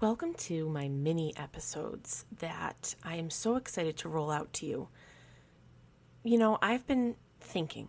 Welcome 0.00 0.32
to 0.32 0.66
my 0.70 0.88
mini 0.88 1.36
episodes 1.36 2.24
that 2.38 2.94
I 3.04 3.16
am 3.16 3.28
so 3.28 3.56
excited 3.56 3.98
to 3.98 4.08
roll 4.08 4.30
out 4.30 4.50
to 4.54 4.66
you. 4.66 4.88
You 6.24 6.38
know, 6.38 6.58
I've 6.62 6.86
been 6.86 7.16
thinking, 7.38 7.88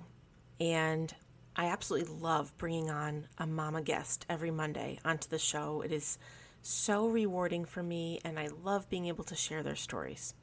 and 0.59 1.15
I 1.55 1.67
absolutely 1.67 2.13
love 2.13 2.51
bringing 2.57 2.89
on 2.89 3.27
a 3.37 3.47
mama 3.47 3.81
guest 3.81 4.25
every 4.27 4.51
Monday 4.51 4.99
onto 5.05 5.29
the 5.29 5.39
show. 5.39 5.79
It 5.79 5.93
is 5.93 6.17
so 6.61 7.07
rewarding 7.07 7.63
for 7.63 7.81
me, 7.81 8.19
and 8.25 8.37
I 8.37 8.49
love 8.61 8.89
being 8.89 9.05
able 9.05 9.23
to 9.23 9.35
share 9.35 9.63
their 9.63 9.77
stories. 9.77 10.33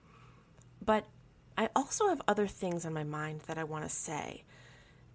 But 0.82 1.04
I 1.58 1.68
also 1.76 2.08
have 2.08 2.22
other 2.26 2.46
things 2.46 2.86
on 2.86 2.94
my 2.94 3.04
mind 3.04 3.42
that 3.46 3.58
I 3.58 3.64
want 3.64 3.84
to 3.84 3.90
say. 3.90 4.44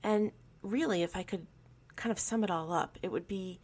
And 0.03 0.31
really, 0.61 1.01
if 1.01 1.17
I 1.17 1.23
could 1.23 1.47
kind 1.95 2.11
of 2.11 2.19
sum 2.19 2.43
it 2.43 2.51
all 2.51 2.71
up, 2.71 2.99
it 3.01 3.11
would 3.11 3.27
be 3.27 3.59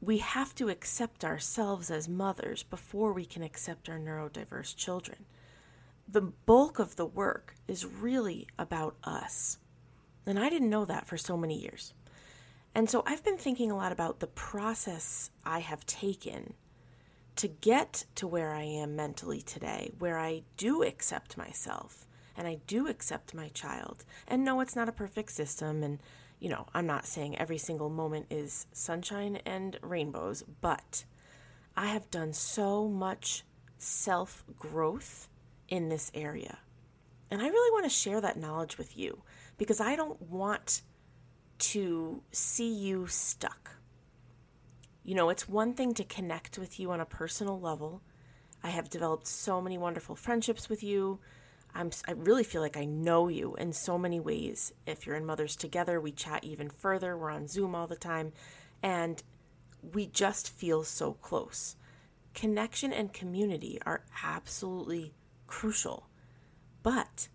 we 0.00 0.18
have 0.18 0.54
to 0.56 0.68
accept 0.68 1.24
ourselves 1.24 1.90
as 1.90 2.08
mothers 2.08 2.62
before 2.62 3.12
we 3.12 3.24
can 3.24 3.42
accept 3.42 3.88
our 3.88 3.98
neurodiverse 3.98 4.76
children. 4.76 5.24
The 6.08 6.20
bulk 6.20 6.78
of 6.78 6.96
the 6.96 7.06
work 7.06 7.54
is 7.66 7.84
really 7.84 8.46
about 8.58 8.96
us. 9.02 9.58
And 10.26 10.38
I 10.38 10.48
didn't 10.48 10.70
know 10.70 10.84
that 10.84 11.06
for 11.06 11.16
so 11.16 11.36
many 11.36 11.60
years. 11.60 11.94
And 12.74 12.90
so 12.90 13.02
I've 13.06 13.24
been 13.24 13.38
thinking 13.38 13.70
a 13.70 13.76
lot 13.76 13.92
about 13.92 14.20
the 14.20 14.26
process 14.26 15.30
I 15.44 15.60
have 15.60 15.86
taken 15.86 16.54
to 17.36 17.48
get 17.48 18.04
to 18.16 18.26
where 18.26 18.52
I 18.52 18.62
am 18.62 18.96
mentally 18.96 19.40
today, 19.40 19.92
where 19.98 20.18
I 20.18 20.42
do 20.56 20.82
accept 20.82 21.36
myself 21.36 22.06
and 22.36 22.46
I 22.46 22.58
do 22.66 22.86
accept 22.86 23.34
my 23.34 23.48
child. 23.48 24.04
And 24.28 24.44
no, 24.44 24.60
it's 24.60 24.76
not 24.76 24.88
a 24.88 24.92
perfect 24.92 25.32
system. 25.32 25.82
And 25.82 26.00
you 26.38 26.48
know, 26.48 26.66
I'm 26.74 26.86
not 26.86 27.06
saying 27.06 27.38
every 27.38 27.58
single 27.58 27.88
moment 27.88 28.26
is 28.30 28.66
sunshine 28.72 29.40
and 29.46 29.78
rainbows, 29.82 30.42
but 30.60 31.04
I 31.76 31.86
have 31.86 32.10
done 32.10 32.32
so 32.32 32.88
much 32.88 33.44
self 33.78 34.44
growth 34.58 35.28
in 35.68 35.88
this 35.88 36.10
area. 36.14 36.58
And 37.30 37.40
I 37.42 37.48
really 37.48 37.72
want 37.72 37.84
to 37.84 37.90
share 37.90 38.20
that 38.20 38.38
knowledge 38.38 38.78
with 38.78 38.96
you 38.96 39.22
because 39.58 39.80
I 39.80 39.96
don't 39.96 40.20
want 40.22 40.82
to 41.58 42.22
see 42.30 42.72
you 42.72 43.06
stuck. 43.06 43.72
You 45.02 45.14
know, 45.14 45.28
it's 45.28 45.48
one 45.48 45.74
thing 45.74 45.94
to 45.94 46.04
connect 46.04 46.58
with 46.58 46.78
you 46.78 46.90
on 46.90 47.00
a 47.00 47.06
personal 47.06 47.58
level. 47.58 48.02
I 48.62 48.70
have 48.70 48.90
developed 48.90 49.26
so 49.26 49.60
many 49.60 49.78
wonderful 49.78 50.16
friendships 50.16 50.68
with 50.68 50.82
you. 50.82 51.20
I'm, 51.76 51.90
I 52.08 52.12
really 52.12 52.44
feel 52.44 52.62
like 52.62 52.76
I 52.76 52.86
know 52.86 53.28
you 53.28 53.54
in 53.56 53.72
so 53.72 53.98
many 53.98 54.18
ways. 54.18 54.72
If 54.86 55.06
you're 55.06 55.16
in 55.16 55.26
Mothers 55.26 55.56
Together, 55.56 56.00
we 56.00 56.10
chat 56.10 56.42
even 56.42 56.70
further. 56.70 57.16
We're 57.16 57.30
on 57.30 57.48
Zoom 57.48 57.74
all 57.74 57.86
the 57.86 57.96
time. 57.96 58.32
And 58.82 59.22
we 59.92 60.06
just 60.06 60.48
feel 60.48 60.84
so 60.84 61.12
close. 61.12 61.76
Connection 62.34 62.92
and 62.92 63.12
community 63.12 63.78
are 63.84 64.04
absolutely 64.24 65.12
crucial. 65.46 66.08
But 66.82 67.28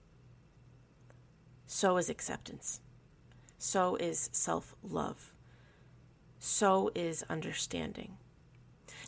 so 1.68 1.98
is 1.98 2.10
acceptance. 2.10 2.82
So 3.58 3.96
is 3.96 4.30
self 4.34 4.76
love. 4.82 5.34
So 6.40 6.92
is 6.96 7.24
understanding. 7.30 8.18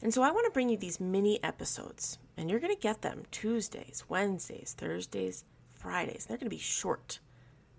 And 0.04 0.14
so 0.14 0.22
I 0.22 0.32
want 0.32 0.46
to 0.46 0.52
bring 0.52 0.70
you 0.70 0.78
these 0.78 1.00
mini 1.00 1.44
episodes, 1.44 2.20
and 2.38 2.50
you're 2.50 2.60
going 2.60 2.76
to 2.76 2.82
get 2.82 3.02
them 3.02 3.24
Tuesdays, 3.32 4.04
Wednesdays, 4.08 4.76
Thursdays, 4.78 5.46
Fridays. 5.74 6.26
They're 6.26 6.38
going 6.38 6.50
to 6.50 6.56
be 6.56 6.62
short, 6.62 7.20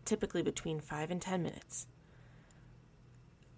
typically 0.05 0.42
between 0.42 0.80
five 0.80 1.11
and 1.11 1.20
10 1.20 1.42
minutes. 1.42 1.86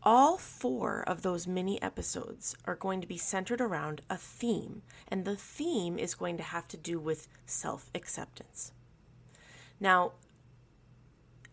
All 0.03 0.38
four 0.38 1.03
of 1.06 1.22
those 1.22 1.48
mini 1.48 1.83
episodes 1.83 2.56
are 2.64 2.77
going 2.77 3.00
to 3.00 3.08
be 3.08 3.19
centered 3.19 3.61
around 3.61 4.03
a 4.08 4.16
theme, 4.16 4.83
and 5.08 5.25
the 5.25 5.34
theme 5.34 5.98
is 5.98 6.14
going 6.14 6.36
to 6.36 6.44
have 6.44 6.69
to 6.69 6.77
do 6.77 7.00
with 7.00 7.27
self 7.44 7.91
acceptance. 7.92 8.70
Now, 9.81 10.12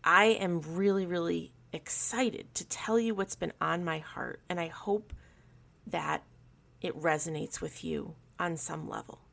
I 0.04 0.26
am 0.26 0.60
really, 0.60 1.04
really 1.04 1.52
excited 1.72 2.54
to 2.54 2.64
tell 2.66 3.00
you 3.00 3.12
what's 3.12 3.34
been 3.34 3.52
on 3.60 3.84
my 3.84 3.98
heart, 3.98 4.40
and 4.48 4.60
I 4.60 4.68
hope 4.68 5.12
that 5.84 6.22
it 6.80 6.96
resonates 6.96 7.60
with 7.60 7.82
you 7.82 8.14
on 8.38 8.56
some 8.56 8.88
level. 8.88 9.23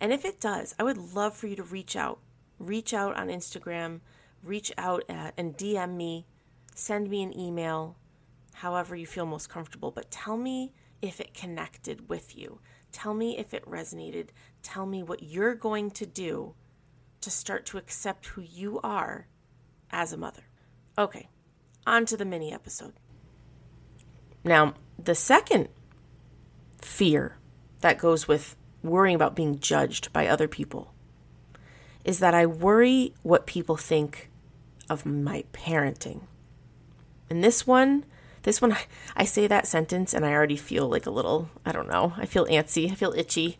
And 0.00 0.12
if 0.12 0.24
it 0.24 0.40
does, 0.40 0.74
I 0.78 0.84
would 0.84 1.14
love 1.14 1.36
for 1.36 1.46
you 1.46 1.56
to 1.56 1.62
reach 1.62 1.96
out. 1.96 2.20
Reach 2.58 2.92
out 2.92 3.16
on 3.16 3.28
Instagram, 3.28 4.00
reach 4.42 4.72
out 4.76 5.04
at, 5.08 5.32
and 5.36 5.56
DM 5.56 5.94
me, 5.94 6.26
send 6.74 7.08
me 7.08 7.22
an 7.22 7.38
email, 7.38 7.96
however 8.54 8.96
you 8.96 9.06
feel 9.06 9.26
most 9.26 9.48
comfortable. 9.48 9.92
But 9.92 10.10
tell 10.10 10.36
me 10.36 10.72
if 11.00 11.20
it 11.20 11.34
connected 11.34 12.08
with 12.08 12.36
you. 12.36 12.60
Tell 12.90 13.14
me 13.14 13.38
if 13.38 13.54
it 13.54 13.64
resonated. 13.64 14.28
Tell 14.62 14.86
me 14.86 15.02
what 15.02 15.22
you're 15.22 15.54
going 15.54 15.90
to 15.92 16.06
do 16.06 16.54
to 17.20 17.30
start 17.30 17.66
to 17.66 17.78
accept 17.78 18.26
who 18.26 18.42
you 18.42 18.80
are 18.82 19.28
as 19.90 20.12
a 20.12 20.16
mother. 20.16 20.42
Okay, 20.96 21.28
on 21.86 22.06
to 22.06 22.16
the 22.16 22.24
mini 22.24 22.52
episode. 22.52 22.94
Now, 24.44 24.74
the 24.98 25.14
second 25.14 25.68
fear 26.80 27.36
that 27.80 27.98
goes 27.98 28.26
with 28.26 28.56
worrying 28.82 29.16
about 29.16 29.36
being 29.36 29.58
judged 29.58 30.12
by 30.12 30.26
other 30.26 30.48
people 30.48 30.92
is 32.04 32.20
that 32.20 32.34
I 32.34 32.46
worry 32.46 33.12
what 33.22 33.46
people 33.46 33.76
think 33.76 34.30
of 34.88 35.04
my 35.04 35.44
parenting. 35.52 36.22
And 37.28 37.44
this 37.44 37.66
one, 37.66 38.04
this 38.42 38.62
one, 38.62 38.76
I 39.16 39.24
say 39.24 39.46
that 39.46 39.66
sentence 39.66 40.14
and 40.14 40.24
I 40.24 40.32
already 40.32 40.56
feel 40.56 40.88
like 40.88 41.06
a 41.06 41.10
little, 41.10 41.50
I 41.66 41.72
don't 41.72 41.88
know, 41.88 42.14
I 42.16 42.24
feel 42.24 42.46
antsy, 42.46 42.90
I 42.90 42.94
feel 42.94 43.12
itchy. 43.16 43.58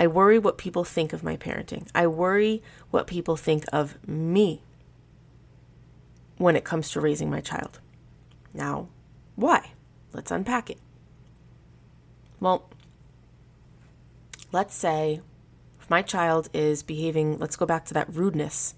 I 0.00 0.08
worry 0.08 0.38
what 0.38 0.58
people 0.58 0.82
think 0.82 1.12
of 1.12 1.22
my 1.22 1.36
parenting. 1.36 1.86
I 1.94 2.08
worry 2.08 2.62
what 2.90 3.06
people 3.06 3.36
think 3.36 3.64
of 3.72 3.96
me 4.08 4.62
when 6.36 6.56
it 6.56 6.64
comes 6.64 6.90
to 6.90 7.00
raising 7.00 7.30
my 7.30 7.40
child. 7.40 7.78
Now, 8.52 8.88
why? 9.36 9.72
Let's 10.12 10.32
unpack 10.32 10.70
it. 10.70 10.78
Well, 12.40 12.68
let's 14.54 14.74
say 14.74 15.20
if 15.80 15.90
my 15.90 16.00
child 16.00 16.48
is 16.54 16.82
behaving, 16.82 17.38
let's 17.38 17.56
go 17.56 17.66
back 17.66 17.84
to 17.86 17.94
that 17.94 18.08
rudeness 18.14 18.74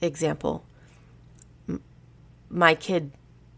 example. 0.00 0.64
my 2.48 2.74
kid 2.74 3.12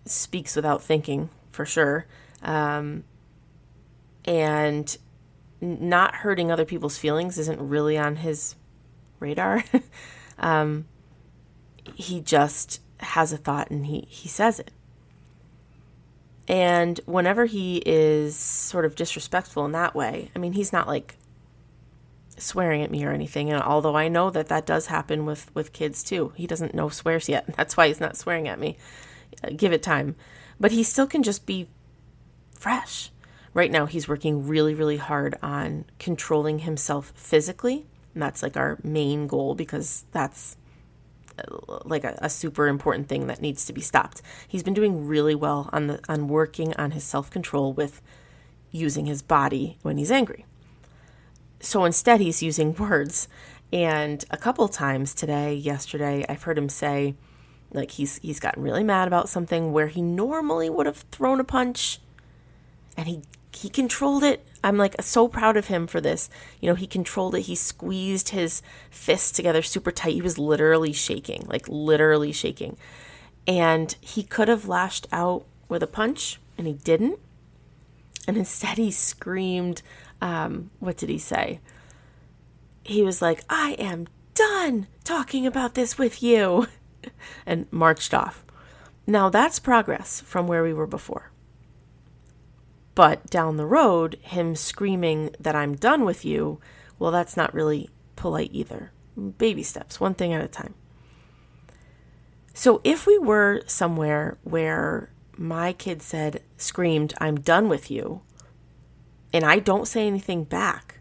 speaks 0.04 0.54
without 0.54 0.82
thinking, 0.82 1.30
for 1.50 1.66
sure. 1.66 2.06
Um, 2.42 3.04
and 4.24 4.96
not 5.60 6.16
hurting 6.16 6.50
other 6.50 6.64
people's 6.64 6.96
feelings 6.96 7.38
isn't 7.38 7.60
really 7.60 7.98
on 7.98 8.16
his 8.16 8.54
radar. 9.18 9.64
um, 10.38 10.86
he 11.94 12.20
just 12.20 12.80
has 12.98 13.32
a 13.32 13.36
thought 13.36 13.70
and 13.70 13.86
he, 13.86 14.06
he 14.08 14.28
says 14.28 14.60
it. 14.60 14.70
And 16.48 17.00
whenever 17.06 17.46
he 17.46 17.82
is 17.86 18.36
sort 18.36 18.84
of 18.84 18.94
disrespectful 18.94 19.64
in 19.64 19.72
that 19.72 19.94
way, 19.94 20.30
I 20.36 20.38
mean, 20.38 20.52
he's 20.52 20.72
not 20.72 20.86
like 20.86 21.16
swearing 22.42 22.82
at 22.82 22.90
me 22.90 23.04
or 23.04 23.12
anything. 23.12 23.50
And 23.50 23.62
although 23.62 23.96
I 23.96 24.08
know 24.08 24.30
that 24.30 24.48
that 24.48 24.66
does 24.66 24.86
happen 24.86 25.24
with 25.24 25.50
with 25.54 25.72
kids 25.72 26.02
too, 26.02 26.32
he 26.36 26.46
doesn't 26.46 26.74
know 26.74 26.88
swears 26.88 27.28
yet. 27.28 27.46
That's 27.56 27.76
why 27.76 27.88
he's 27.88 28.00
not 28.00 28.16
swearing 28.16 28.48
at 28.48 28.58
me. 28.58 28.76
Uh, 29.42 29.50
give 29.56 29.72
it 29.72 29.82
time, 29.82 30.16
but 30.60 30.72
he 30.72 30.82
still 30.82 31.06
can 31.06 31.22
just 31.22 31.46
be 31.46 31.68
fresh. 32.52 33.10
Right 33.54 33.70
now, 33.70 33.86
he's 33.86 34.08
working 34.08 34.46
really, 34.46 34.74
really 34.74 34.96
hard 34.96 35.36
on 35.42 35.84
controlling 35.98 36.60
himself 36.60 37.12
physically. 37.14 37.86
And 38.14 38.22
that's 38.22 38.42
like 38.42 38.56
our 38.56 38.78
main 38.82 39.26
goal 39.26 39.54
because 39.54 40.04
that's 40.12 40.56
like 41.84 42.04
a, 42.04 42.18
a, 42.20 42.30
super 42.30 42.68
important 42.68 43.08
thing 43.08 43.26
that 43.26 43.40
needs 43.40 43.64
to 43.66 43.72
be 43.72 43.80
stopped. 43.80 44.22
He's 44.46 44.62
been 44.62 44.74
doing 44.74 45.06
really 45.06 45.34
well 45.34 45.70
on 45.72 45.86
the 45.86 46.00
on 46.08 46.28
working 46.28 46.74
on 46.74 46.92
his 46.92 47.04
self-control 47.04 47.72
with 47.72 48.02
using 48.70 49.06
his 49.06 49.22
body 49.22 49.78
when 49.82 49.98
he's 49.98 50.10
angry. 50.10 50.44
So 51.62 51.84
instead 51.84 52.20
he's 52.20 52.42
using 52.42 52.74
words. 52.74 53.28
And 53.72 54.22
a 54.30 54.36
couple 54.36 54.68
times 54.68 55.14
today, 55.14 55.54
yesterday, 55.54 56.26
I've 56.28 56.42
heard 56.42 56.58
him 56.58 56.68
say 56.68 57.14
like 57.72 57.92
he's 57.92 58.18
he's 58.18 58.38
gotten 58.38 58.62
really 58.62 58.84
mad 58.84 59.08
about 59.08 59.30
something 59.30 59.72
where 59.72 59.86
he 59.86 60.02
normally 60.02 60.68
would 60.68 60.84
have 60.84 61.04
thrown 61.10 61.40
a 61.40 61.44
punch 61.44 62.00
and 62.98 63.08
he 63.08 63.22
he 63.54 63.68
controlled 63.68 64.24
it. 64.24 64.46
I'm 64.64 64.76
like 64.76 65.00
so 65.00 65.28
proud 65.28 65.56
of 65.56 65.66
him 65.66 65.86
for 65.86 66.00
this. 66.00 66.28
You 66.60 66.68
know, 66.68 66.74
he 66.74 66.86
controlled 66.86 67.34
it. 67.34 67.42
He 67.42 67.54
squeezed 67.54 68.30
his 68.30 68.62
fists 68.90 69.30
together 69.32 69.62
super 69.62 69.90
tight. 69.90 70.14
He 70.14 70.22
was 70.22 70.38
literally 70.38 70.92
shaking, 70.92 71.44
like 71.46 71.68
literally 71.68 72.32
shaking. 72.32 72.76
And 73.46 73.94
he 74.00 74.22
could 74.22 74.48
have 74.48 74.68
lashed 74.68 75.06
out 75.12 75.44
with 75.68 75.82
a 75.82 75.86
punch, 75.86 76.40
and 76.56 76.66
he 76.66 76.74
didn't. 76.74 77.18
And 78.26 78.36
instead, 78.36 78.78
he 78.78 78.90
screamed, 78.90 79.82
um, 80.20 80.70
What 80.78 80.96
did 80.96 81.08
he 81.08 81.18
say? 81.18 81.60
He 82.84 83.02
was 83.02 83.22
like, 83.22 83.42
I 83.48 83.72
am 83.78 84.06
done 84.34 84.86
talking 85.04 85.46
about 85.46 85.74
this 85.74 85.98
with 85.98 86.22
you, 86.22 86.66
and 87.46 87.66
marched 87.70 88.14
off. 88.14 88.44
Now, 89.06 89.28
that's 89.28 89.58
progress 89.58 90.20
from 90.20 90.46
where 90.46 90.62
we 90.62 90.72
were 90.72 90.86
before. 90.86 91.32
But 92.94 93.26
down 93.26 93.56
the 93.56 93.66
road, 93.66 94.18
him 94.22 94.54
screaming 94.54 95.30
that 95.40 95.56
I'm 95.56 95.76
done 95.76 96.04
with 96.04 96.24
you, 96.24 96.60
well, 96.98 97.10
that's 97.10 97.36
not 97.36 97.54
really 97.54 97.88
polite 98.16 98.50
either. 98.52 98.92
Baby 99.38 99.62
steps, 99.62 99.98
one 99.98 100.14
thing 100.14 100.32
at 100.32 100.44
a 100.44 100.48
time. 100.48 100.74
So 102.54 102.80
if 102.84 103.06
we 103.06 103.18
were 103.18 103.62
somewhere 103.66 104.36
where 104.42 105.11
my 105.36 105.72
kid 105.72 106.02
said, 106.02 106.42
screamed, 106.56 107.14
I'm 107.18 107.40
done 107.40 107.68
with 107.68 107.90
you, 107.90 108.22
and 109.32 109.44
I 109.44 109.58
don't 109.58 109.88
say 109.88 110.06
anything 110.06 110.44
back, 110.44 111.00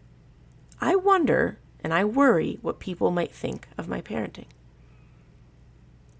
I 0.80 0.96
wonder 0.96 1.58
and 1.82 1.92
I 1.92 2.04
worry 2.04 2.58
what 2.62 2.80
people 2.80 3.10
might 3.10 3.32
think 3.32 3.68
of 3.76 3.88
my 3.88 4.00
parenting. 4.00 4.46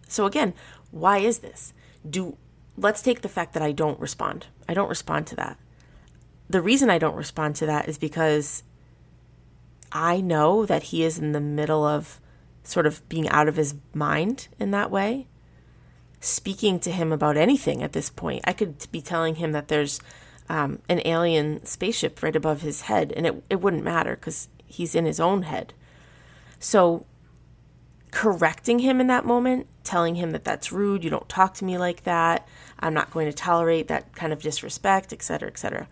So 0.09 0.27
again, 0.27 0.55
why 0.91 1.19
is 1.19 1.39
this? 1.39 1.73
Do 2.09 2.37
let's 2.77 3.03
take 3.03 3.23
the 3.23 3.29
fact 3.29 3.55
that 3.55 3.63
I 3.63 3.73
don't 3.73 4.01
respond. 4.01 4.47
I 4.69 4.75
don't 4.75 4.89
respond 4.89 5.27
to 5.29 5.37
that. 5.37 5.59
The 6.49 6.61
reason 6.61 6.91
I 6.91 6.99
don't 6.99 7.17
respond 7.17 7.57
to 7.57 7.67
that 7.67 7.89
is 7.89 7.99
because 7.99 8.63
I 9.91 10.21
know 10.21 10.67
that 10.67 10.85
he 10.85 11.05
is 11.05 11.19
in 11.19 11.33
the 11.33 11.41
middle 11.41 11.85
of 11.85 12.21
sort 12.65 12.87
of 12.87 13.07
being 13.09 13.29
out 13.29 13.49
of 13.49 13.57
his 13.57 13.75
mind 13.95 14.49
in 14.59 14.71
that 14.73 14.91
way. 14.91 15.29
Speaking 16.25 16.79
to 16.79 16.93
him 16.93 17.11
about 17.11 17.37
anything 17.37 17.83
at 17.83 17.95
this 17.95 18.09
point, 18.09 18.45
I 18.47 18.53
could 18.53 18.87
be 18.93 19.03
telling 19.03 19.35
him 19.35 19.51
that 19.51 19.67
there's 19.67 20.01
um, 20.49 20.79
an 20.89 21.03
alien 21.05 21.67
spaceship 21.67 22.23
right 22.23 22.37
above 22.37 22.61
his 22.61 22.83
head, 22.83 23.13
and 23.17 23.27
it, 23.27 23.43
it 23.51 23.61
wouldn't 23.61 23.83
matter 23.83 24.15
because 24.15 24.47
he's 24.65 24.95
in 24.95 25.05
his 25.05 25.19
own 25.19 25.43
head. 25.43 25.75
So, 26.61 27.07
correcting 28.13 28.79
him 28.79 29.01
in 29.01 29.09
that 29.09 29.25
moment, 29.25 29.67
telling 29.83 30.15
him 30.15 30.31
that 30.31 30.45
that's 30.45 30.71
rude, 30.71 31.03
you 31.03 31.11
don't 31.11 31.29
talk 31.29 31.55
to 31.55 31.65
me 31.65 31.77
like 31.77 32.05
that, 32.05 32.47
I'm 32.79 32.95
not 32.95 33.11
going 33.11 33.27
to 33.27 33.33
tolerate 33.33 33.89
that 33.89 34.15
kind 34.15 34.33
of 34.33 34.43
disrespect, 34.43 35.13
etc., 35.13 35.49
etc. 35.49 35.89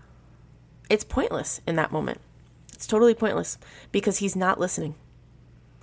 It's 0.89 1.03
pointless 1.03 1.61
in 1.67 1.75
that 1.75 1.91
moment. 1.91 2.21
It's 2.73 2.87
totally 2.87 3.15
pointless 3.15 3.59
because 3.91 4.19
he's 4.19 4.37
not 4.37 4.61
listening. 4.61 4.95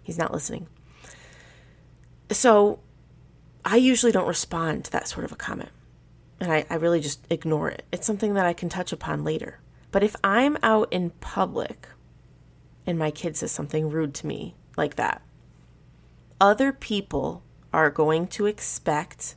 He's 0.04 0.18
not 0.18 0.32
listening. 0.32 0.68
So 2.32 2.80
I 3.68 3.76
usually 3.76 4.14
don't 4.14 4.28
respond 4.30 4.86
to 4.86 4.92
that 4.94 5.10
sort 5.10 5.26
of 5.26 5.34
a 5.34 5.36
comment. 5.36 5.72
And 6.40 6.54
I, 6.54 6.66
I 6.70 6.76
really 6.76 7.02
just 7.02 7.28
ignore 7.30 7.70
it. 7.70 7.84
It's 7.92 8.08
something 8.08 8.34
that 8.36 8.46
I 8.46 8.54
can 8.54 8.70
touch 8.70 8.94
upon 8.94 9.26
later. 9.26 9.60
But 9.92 10.04
if 10.04 10.16
I'm 10.24 10.58
out 10.64 10.88
in 10.90 11.10
public 11.10 11.90
and 12.86 12.98
my 12.98 13.12
kid 13.12 13.36
says 13.36 13.52
something 13.52 13.90
rude 13.90 14.14
to 14.16 14.28
me 14.28 14.56
like 14.78 14.96
that, 14.96 15.22
other 16.40 16.72
people 16.72 17.44
are 17.74 17.90
going 17.90 18.28
to 18.28 18.46
expect 18.46 19.36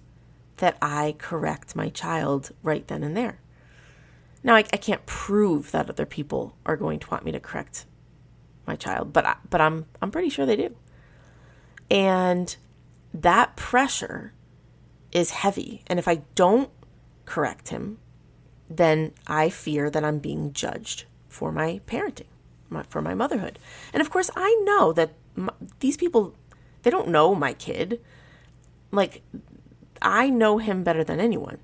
that 0.59 0.79
I 0.81 1.17
correct 1.19 1.75
my 1.75 1.89
child 1.89 2.53
right 2.63 2.87
then 2.87 3.03
and 3.03 3.17
there. 3.17 3.41
Now, 4.45 4.55
I, 4.55 4.59
I 4.73 4.77
can't 4.77 5.05
prove 5.07 5.73
that 5.73 5.91
other 5.91 6.07
people 6.07 6.55
are 6.65 6.77
going 6.77 7.01
to 7.01 7.11
want 7.11 7.25
me 7.25 7.33
to 7.33 7.41
correct 7.41 7.85
my 8.65 8.77
child, 8.77 9.13
but 9.13 9.27
I, 9.27 9.37
but 9.49 9.61
I'm 9.61 9.87
I'm 10.01 10.13
pretty 10.13 10.29
sure 10.29 10.47
they 10.47 10.57
do. 10.57 10.77
And 11.91 12.57
that 13.13 13.57
pressure 13.57 14.33
is 15.13 15.31
heavy, 15.31 15.83
and 15.87 15.99
if 15.99 16.07
I 16.07 16.23
don't 16.35 16.71
correct 17.25 17.69
him, 17.69 17.99
then 18.69 19.13
I 19.27 19.51
fear 19.51 19.91
that 19.91 20.05
I'm 20.05 20.19
being 20.19 20.53
judged 20.53 21.05
for 21.29 21.51
my 21.51 21.81
parenting, 21.87 22.27
my, 22.69 22.83
for 22.85 23.03
my 23.03 23.15
motherhood. 23.15 23.59
And 23.93 24.01
of 24.01 24.11
course, 24.11 24.31
I 24.37 24.61
know 24.65 24.93
that 24.93 25.15
my, 25.35 25.53
these 25.81 25.97
people 25.97 26.35
they 26.83 26.91
don't 26.91 27.09
know 27.09 27.35
my 27.35 27.53
kid. 27.53 28.01
Like 28.91 29.23
I 30.01 30.31
know 30.31 30.59
him 30.59 30.83
better 30.83 31.05
than 31.05 31.21
anyone 31.21 31.59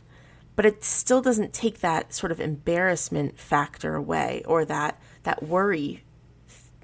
but 0.57 0.65
it 0.65 0.83
still 0.83 1.21
doesn't 1.21 1.53
take 1.53 1.81
that 1.81 2.13
sort 2.13 2.33
of 2.33 2.41
embarrassment 2.41 3.39
factor 3.39 3.95
away 3.95 4.43
or 4.47 4.65
that 4.65 4.99
that 5.23 5.43
worry 5.43 6.03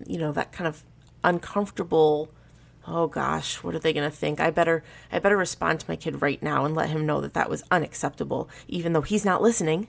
you 0.06 0.18
know 0.18 0.30
that 0.30 0.52
kind 0.52 0.68
of 0.68 0.84
uncomfortable 1.24 2.30
oh 2.86 3.06
gosh 3.06 3.62
what 3.62 3.74
are 3.74 3.78
they 3.78 3.92
going 3.92 4.08
to 4.08 4.16
think 4.16 4.40
i 4.40 4.50
better 4.50 4.82
i 5.10 5.18
better 5.18 5.36
respond 5.36 5.80
to 5.80 5.88
my 5.88 5.96
kid 5.96 6.20
right 6.22 6.42
now 6.42 6.64
and 6.64 6.74
let 6.74 6.90
him 6.90 7.06
know 7.06 7.20
that 7.20 7.34
that 7.34 7.50
was 7.50 7.64
unacceptable 7.70 8.48
even 8.68 8.92
though 8.92 9.02
he's 9.02 9.24
not 9.24 9.42
listening 9.42 9.88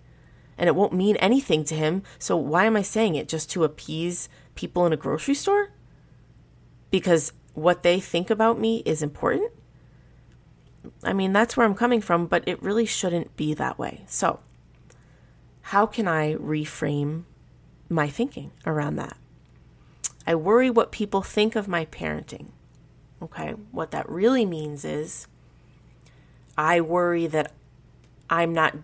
and 0.58 0.68
it 0.68 0.76
won't 0.76 0.94
mean 0.94 1.16
anything 1.18 1.64
to 1.64 1.76
him 1.76 2.04
so 2.20 2.38
why 2.38 2.66
am 2.66 2.76
i 2.76 2.82
saying 2.82 3.16
it 3.16 3.28
just 3.28 3.50
to 3.50 3.64
appease 3.64 4.30
people 4.56 4.86
in 4.86 4.94
a 4.94 4.98
grocery 4.98 5.34
store 5.34 5.72
because 6.92 7.34
what 7.54 7.84
they 7.84 8.00
think 8.00 8.30
about 8.30 8.60
me 8.60 8.84
is 8.86 9.02
important 9.02 9.52
I 11.04 11.14
mean, 11.14 11.34
that's 11.34 11.56
where 11.56 11.66
I'm 11.66 11.76
coming 11.76 12.02
from, 12.02 12.28
but 12.28 12.44
it 12.48 12.62
really 12.62 12.86
shouldn't 12.86 13.36
be 13.36 13.54
that 13.54 13.80
way. 13.80 14.04
So, 14.08 14.40
how 15.62 15.86
can 15.86 16.08
I 16.08 16.36
reframe 16.36 17.24
my 17.90 18.10
thinking 18.10 18.52
around 18.66 18.96
that? 18.98 19.18
I 20.26 20.36
worry 20.36 20.70
what 20.70 20.92
people 20.92 21.22
think 21.22 21.56
of 21.56 21.68
my 21.68 21.86
parenting. 21.86 22.50
Okay, 23.24 23.52
what 23.72 23.92
that 23.92 24.08
really 24.10 24.46
means 24.46 24.86
is 24.86 25.28
I 26.58 26.82
worry 26.82 27.26
that 27.28 27.54
I'm 28.30 28.54
not 28.54 28.76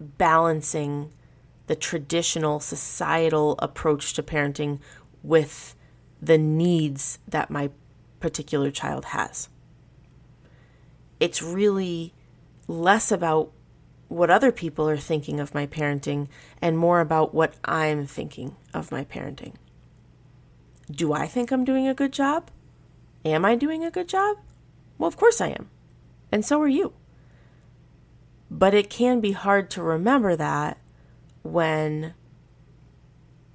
balancing 0.00 1.10
the 1.66 1.76
traditional 1.76 2.60
societal 2.60 3.56
approach 3.58 4.14
to 4.14 4.22
parenting 4.22 4.78
with 5.22 5.74
the 6.22 6.38
needs 6.38 7.18
that 7.28 7.50
my 7.50 7.70
particular 8.20 8.70
child 8.70 9.06
has 9.06 9.48
it's 11.20 11.42
really 11.42 12.12
less 12.66 13.10
about 13.10 13.50
what 14.08 14.30
other 14.30 14.52
people 14.52 14.88
are 14.88 14.96
thinking 14.96 15.38
of 15.40 15.54
my 15.54 15.66
parenting 15.66 16.28
and 16.62 16.78
more 16.78 17.00
about 17.00 17.34
what 17.34 17.54
I'm 17.64 18.06
thinking 18.06 18.56
of 18.72 18.90
my 18.90 19.04
parenting. 19.04 19.54
Do 20.90 21.12
I 21.12 21.26
think 21.26 21.50
I'm 21.50 21.64
doing 21.64 21.86
a 21.86 21.94
good 21.94 22.12
job? 22.12 22.50
Am 23.24 23.44
I 23.44 23.54
doing 23.54 23.84
a 23.84 23.90
good 23.90 24.08
job? 24.08 24.38
Well, 24.96 25.08
of 25.08 25.16
course 25.16 25.40
I 25.40 25.48
am. 25.48 25.70
And 26.30 26.44
so 26.44 26.60
are 26.60 26.68
you. 26.68 26.92
But 28.50 28.74
it 28.74 28.90
can 28.90 29.20
be 29.20 29.32
hard 29.32 29.70
to 29.70 29.82
remember 29.82 30.36
that 30.36 30.78
when 31.42 32.14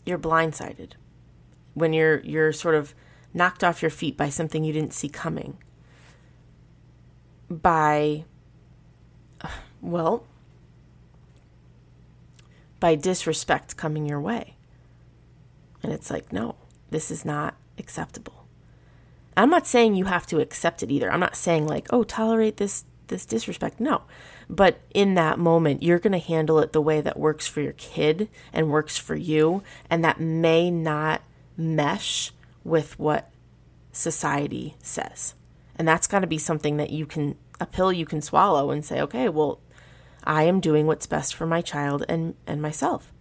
you're 0.06 0.20
blindsided, 0.20 0.92
when 1.74 1.94
you're 1.94 2.20
you're 2.20 2.54
sort 2.54 2.76
of 2.76 2.94
knocked 3.34 3.64
off 3.64 3.82
your 3.82 3.92
feet 3.92 4.16
by 4.16 4.30
something 4.30 4.64
you 4.64 4.74
didn't 4.74 4.94
see 4.94 5.10
coming 5.10 5.58
by, 7.50 8.26
well, 9.82 10.26
by 12.80 12.96
disrespect 12.96 13.78
coming 13.78 14.06
your 14.06 14.22
way. 14.22 14.56
And 15.82 15.92
it's 15.92 16.10
like, 16.10 16.32
no, 16.32 16.56
this 16.90 17.12
is 17.12 17.26
not 17.26 17.56
acceptable. 17.78 18.43
I'm 19.36 19.50
not 19.50 19.68
saying 19.68 19.96
you 19.96 20.06
have 20.06 20.28
to 20.28 20.40
accept 20.40 20.84
it 20.84 20.92
either. 20.92 21.12
I'm 21.12 21.20
not 21.20 21.36
saying 21.36 21.68
like, 21.68 21.88
oh, 21.92 22.04
tolerate 22.04 22.58
this 22.58 22.86
this 23.08 23.26
disrespect. 23.26 23.80
No. 23.80 24.02
But 24.50 24.80
in 24.94 25.14
that 25.16 25.40
moment, 25.40 25.84
you're 25.84 26.00
going 26.00 26.14
to 26.14 26.20
handle 26.20 26.60
it 26.60 26.74
the 26.74 26.82
way 26.82 27.02
that 27.02 27.20
works 27.20 27.48
for 27.48 27.62
your 27.62 27.74
kid 27.74 28.30
and 28.52 28.70
works 28.70 28.98
for 28.98 29.16
you 29.16 29.64
and 29.90 30.04
that 30.04 30.20
may 30.20 30.72
not 30.72 31.22
mesh 31.58 32.32
with 32.64 32.98
what 33.00 33.30
society 33.92 34.76
says. 34.82 35.36
And 35.76 35.88
that's 35.88 36.08
got 36.08 36.20
to 36.20 36.28
be 36.28 36.38
something 36.38 36.78
that 36.78 36.92
you 36.92 37.06
can, 37.06 37.36
a 37.60 37.66
pill 37.66 37.92
you 37.92 38.06
can 38.06 38.22
swallow 38.22 38.72
and 38.72 38.84
say, 38.84 39.02
okay, 39.02 39.30
well, 39.30 39.60
I 40.24 40.44
am 40.44 40.60
doing 40.60 40.88
what's 40.88 41.06
best 41.06 41.36
for 41.36 41.46
my 41.46 41.62
child 41.62 42.06
and, 42.08 42.36
and 42.48 42.62
myself. 42.62 43.12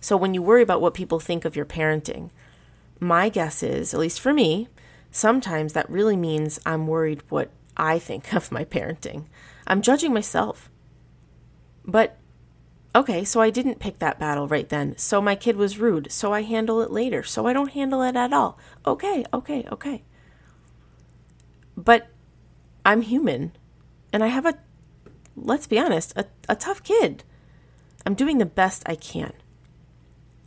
So 0.00 0.16
when 0.16 0.34
you 0.34 0.42
worry 0.42 0.62
about 0.62 0.80
what 0.80 0.94
people 0.94 1.20
think 1.20 1.44
of 1.44 1.56
your 1.56 1.64
parenting, 1.64 2.30
my 3.00 3.28
guess 3.28 3.62
is, 3.62 3.92
at 3.92 4.00
least 4.00 4.20
for 4.20 4.32
me, 4.32 4.68
sometimes 5.16 5.72
that 5.72 5.88
really 5.88 6.16
means 6.16 6.60
I'm 6.66 6.86
worried 6.86 7.22
what 7.30 7.50
I 7.76 7.98
think 7.98 8.34
of 8.34 8.52
my 8.52 8.64
parenting. 8.64 9.24
I'm 9.66 9.82
judging 9.82 10.12
myself. 10.12 10.70
But 11.84 12.18
okay, 12.94 13.24
so 13.24 13.40
I 13.40 13.50
didn't 13.50 13.80
pick 13.80 13.98
that 13.98 14.18
battle 14.18 14.46
right 14.46 14.68
then. 14.68 14.96
So 14.98 15.20
my 15.20 15.34
kid 15.34 15.56
was 15.56 15.78
rude. 15.78 16.12
So 16.12 16.32
I 16.32 16.42
handle 16.42 16.82
it 16.82 16.90
later. 16.90 17.22
So 17.22 17.46
I 17.46 17.52
don't 17.52 17.72
handle 17.72 18.02
it 18.02 18.16
at 18.16 18.32
all. 18.32 18.58
Okay, 18.86 19.24
okay, 19.32 19.66
okay. 19.72 20.04
But 21.76 22.08
I'm 22.84 23.02
human 23.02 23.52
and 24.12 24.22
I 24.22 24.28
have 24.28 24.46
a, 24.46 24.58
let's 25.34 25.66
be 25.66 25.78
honest, 25.78 26.12
a, 26.16 26.26
a 26.48 26.56
tough 26.56 26.82
kid. 26.82 27.24
I'm 28.04 28.14
doing 28.14 28.38
the 28.38 28.46
best 28.46 28.82
I 28.86 28.94
can. 28.94 29.32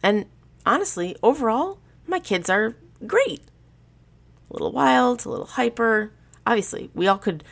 And 0.02 0.26
honestly, 0.66 1.16
overall, 1.22 1.80
my 2.08 2.20
kids 2.20 2.50
are 2.50 2.76
great. 3.06 3.42
A 4.50 4.54
little 4.54 4.72
wild, 4.72 5.26
a 5.26 5.30
little 5.30 5.46
hyper. 5.46 6.12
Obviously, 6.46 6.90
we 6.94 7.08
all 7.08 7.18
could, 7.18 7.44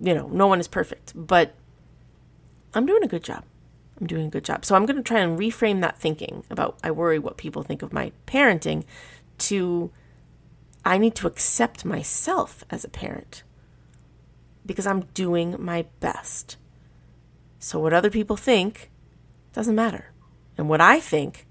you 0.00 0.14
know, 0.14 0.28
no 0.28 0.46
one 0.46 0.60
is 0.60 0.68
perfect, 0.68 1.12
but 1.14 1.54
I'm 2.74 2.86
doing 2.86 3.02
a 3.02 3.08
good 3.08 3.24
job. 3.24 3.44
I'm 4.00 4.06
doing 4.06 4.26
a 4.26 4.30
good 4.30 4.44
job. 4.44 4.64
So 4.64 4.74
I'm 4.74 4.86
going 4.86 4.96
to 4.96 5.02
try 5.02 5.20
and 5.20 5.38
reframe 5.38 5.80
that 5.80 5.98
thinking 5.98 6.44
about 6.50 6.78
I 6.82 6.90
worry 6.90 7.18
what 7.18 7.36
people 7.36 7.62
think 7.62 7.82
of 7.82 7.92
my 7.92 8.12
parenting 8.26 8.84
to 9.38 9.90
I 10.84 10.96
need 10.98 11.14
to 11.16 11.26
accept 11.26 11.84
myself 11.84 12.64
as 12.70 12.84
a 12.84 12.88
parent 12.88 13.42
because 14.64 14.86
I'm 14.86 15.02
doing 15.14 15.56
my 15.58 15.86
best. 16.00 16.56
So, 17.58 17.78
what 17.78 17.92
other 17.92 18.10
people 18.10 18.36
think 18.36 18.90
Doesn't 19.52 19.74
matter. 19.74 20.12
And 20.56 20.68
what 20.68 20.80
I 20.80 21.00
think, 21.00 21.46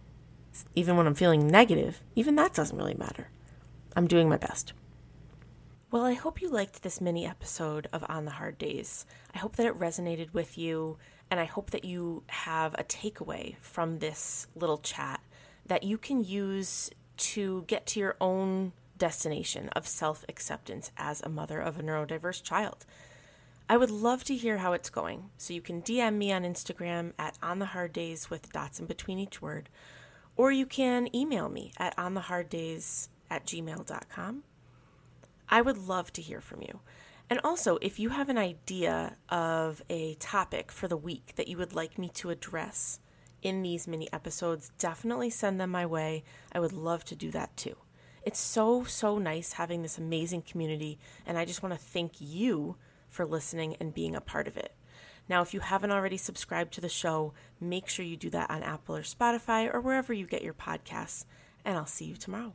even 0.75 0.95
when 0.95 1.05
I'm 1.05 1.15
feeling 1.15 1.47
negative, 1.47 2.01
even 2.15 2.35
that 2.35 2.53
doesn't 2.53 2.77
really 2.77 2.95
matter. 2.95 3.29
I'm 3.99 4.07
doing 4.07 4.29
my 4.29 4.37
best. 4.37 4.71
Well, 5.91 6.05
I 6.05 6.13
hope 6.13 6.41
you 6.41 6.49
liked 6.49 6.83
this 6.83 7.01
mini 7.01 7.25
episode 7.25 7.89
of 7.91 8.05
On 8.07 8.23
the 8.23 8.31
Hard 8.31 8.57
Days. 8.57 9.05
I 9.35 9.39
hope 9.39 9.57
that 9.57 9.65
it 9.65 9.77
resonated 9.77 10.33
with 10.33 10.57
you, 10.57 10.97
and 11.29 11.37
I 11.37 11.43
hope 11.43 11.71
that 11.71 11.83
you 11.83 12.23
have 12.27 12.73
a 12.75 12.85
takeaway 12.85 13.57
from 13.59 13.99
this 13.99 14.47
little 14.55 14.77
chat 14.77 15.19
that 15.65 15.83
you 15.83 15.97
can 15.97 16.23
use 16.23 16.89
to 17.17 17.65
get 17.67 17.85
to 17.87 17.99
your 17.99 18.15
own 18.21 18.71
destination 18.97 19.67
of 19.75 19.85
self 19.85 20.23
acceptance 20.29 20.91
as 20.95 21.19
a 21.19 21.27
mother 21.27 21.59
of 21.59 21.77
a 21.77 21.83
neurodiverse 21.83 22.41
child. 22.41 22.85
I 23.67 23.75
would 23.75 23.91
love 23.91 24.23
to 24.23 24.35
hear 24.37 24.59
how 24.59 24.71
it's 24.71 24.89
going, 24.89 25.29
so 25.37 25.53
you 25.53 25.61
can 25.61 25.81
DM 25.81 26.15
me 26.15 26.31
on 26.31 26.43
Instagram 26.43 27.11
at 27.19 27.37
On 27.43 27.59
the 27.59 27.65
Hard 27.65 27.91
Days 27.91 28.29
with 28.29 28.53
dots 28.53 28.79
in 28.79 28.85
between 28.85 29.19
each 29.19 29.41
word, 29.41 29.67
or 30.37 30.53
you 30.53 30.65
can 30.65 31.13
email 31.13 31.49
me 31.49 31.73
at 31.77 31.97
ontheharddays 31.97 33.09
at 33.29 33.45
gmail.com 33.45 34.43
I 35.49 35.61
would 35.61 35.77
love 35.77 36.13
to 36.13 36.21
hear 36.21 36.41
from 36.41 36.61
you. 36.61 36.79
And 37.29 37.39
also, 37.43 37.77
if 37.81 37.99
you 37.99 38.09
have 38.09 38.29
an 38.29 38.37
idea 38.37 39.17
of 39.29 39.83
a 39.89 40.15
topic 40.15 40.71
for 40.71 40.87
the 40.87 40.97
week 40.97 41.33
that 41.35 41.47
you 41.47 41.57
would 41.57 41.75
like 41.75 41.97
me 41.97 42.09
to 42.15 42.29
address 42.29 42.99
in 43.41 43.61
these 43.61 43.87
mini 43.87 44.11
episodes, 44.11 44.71
definitely 44.77 45.29
send 45.29 45.59
them 45.59 45.69
my 45.69 45.85
way. 45.85 46.23
I 46.51 46.59
would 46.59 46.73
love 46.73 47.03
to 47.05 47.15
do 47.15 47.31
that 47.31 47.55
too. 47.55 47.75
It's 48.23 48.39
so, 48.39 48.83
so 48.83 49.17
nice 49.17 49.53
having 49.53 49.81
this 49.81 49.97
amazing 49.97 50.41
community, 50.43 50.99
and 51.25 51.37
I 51.37 51.45
just 51.45 51.63
want 51.63 51.73
to 51.73 51.79
thank 51.79 52.13
you 52.19 52.75
for 53.07 53.25
listening 53.25 53.75
and 53.79 53.93
being 53.93 54.15
a 54.15 54.21
part 54.21 54.47
of 54.47 54.57
it. 54.57 54.75
Now, 55.27 55.41
if 55.41 55.53
you 55.53 55.59
haven't 55.59 55.91
already 55.91 56.17
subscribed 56.17 56.73
to 56.73 56.81
the 56.81 56.89
show, 56.89 57.33
make 57.61 57.87
sure 57.87 58.03
you 58.03 58.17
do 58.17 58.31
that 58.31 58.49
on 58.49 58.63
Apple 58.63 58.95
or 58.95 59.03
Spotify 59.03 59.71
or 59.73 59.79
wherever 59.79 60.11
you 60.11 60.25
get 60.25 60.43
your 60.43 60.53
podcasts, 60.53 61.25
and 61.63 61.77
I'll 61.77 61.85
see 61.85 62.05
you 62.05 62.15
tomorrow. 62.15 62.53